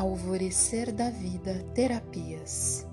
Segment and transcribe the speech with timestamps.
[0.00, 2.86] Alvorecer da Vida Terapias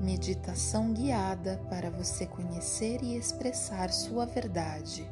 [0.00, 5.04] Meditação guiada para você conhecer e expressar sua verdade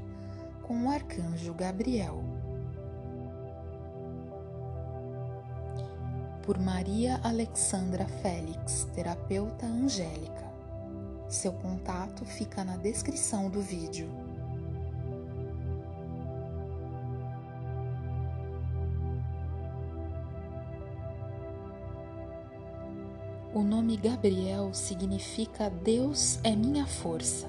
[0.63, 2.23] com o Arcanjo Gabriel.
[6.45, 10.47] Por Maria Alexandra Félix, terapeuta angélica.
[11.29, 14.22] Seu contato fica na descrição do vídeo.
[23.55, 27.47] O nome Gabriel significa Deus é minha força.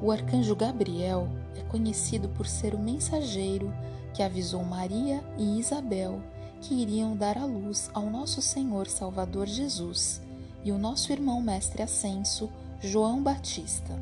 [0.00, 3.70] O arcanjo Gabriel é conhecido por ser o mensageiro
[4.14, 6.18] que avisou Maria e Isabel
[6.62, 10.22] que iriam dar a luz ao nosso Senhor Salvador Jesus
[10.64, 13.92] e o nosso irmão mestre ascenso, João Batista.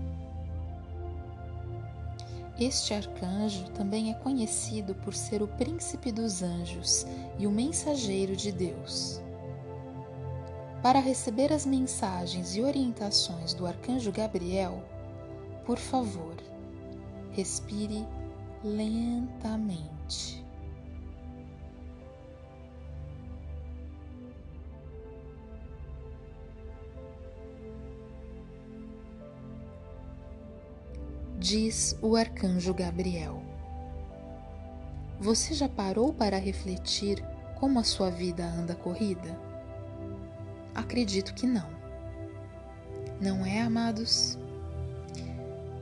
[2.56, 7.04] Este arcanjo também é conhecido por ser o príncipe dos anjos
[7.36, 9.20] e o mensageiro de Deus.
[10.82, 14.82] Para receber as mensagens e orientações do arcanjo Gabriel,
[15.64, 16.34] por favor,
[17.30, 18.04] respire
[18.64, 20.44] lentamente.
[31.38, 33.40] Diz o arcanjo Gabriel.
[35.20, 37.24] Você já parou para refletir
[37.60, 39.52] como a sua vida anda corrida?
[40.74, 41.68] Acredito que não.
[43.20, 44.38] Não é, amados?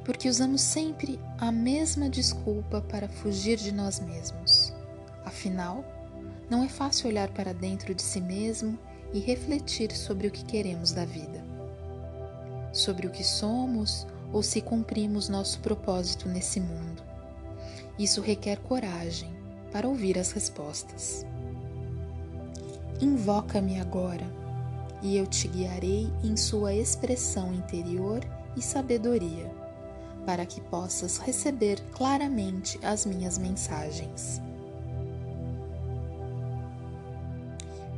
[0.05, 4.75] Porque usamos sempre a mesma desculpa para fugir de nós mesmos.
[5.25, 5.85] Afinal,
[6.51, 8.77] não é fácil olhar para dentro de si mesmo
[9.13, 11.45] e refletir sobre o que queremos da vida,
[12.73, 17.03] sobre o que somos ou se cumprimos nosso propósito nesse mundo.
[17.99, 19.31] Isso requer coragem
[19.71, 21.25] para ouvir as respostas.
[23.01, 24.40] Invoca-me agora
[25.03, 28.21] e eu te guiarei em sua expressão interior
[28.57, 29.51] e sabedoria,
[30.27, 34.41] para que possas receber claramente as minhas mensagens.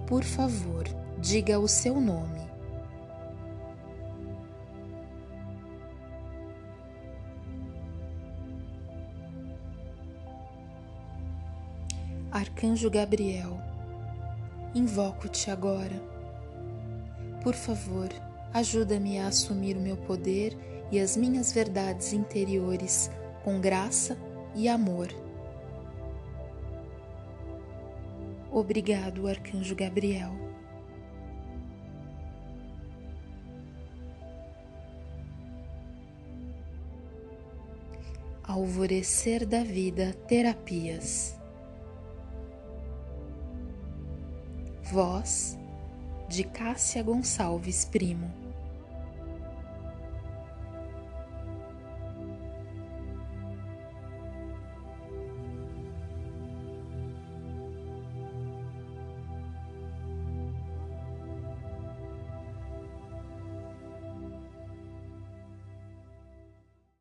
[0.06, 0.84] Por favor,
[1.18, 2.42] diga o seu nome.
[12.30, 13.58] Arcanjo Gabriel,
[14.74, 16.11] invoco-te agora
[17.42, 18.08] por favor,
[18.54, 20.56] ajuda-me a assumir o meu poder
[20.92, 23.10] e as minhas verdades interiores
[23.42, 24.16] com graça
[24.54, 25.08] e amor.
[28.50, 30.30] Obrigado, Arcanjo Gabriel.
[38.44, 41.34] Alvorecer da Vida Terapias.
[44.82, 45.61] Voz
[46.32, 48.41] de Cássia Gonçalves Primo.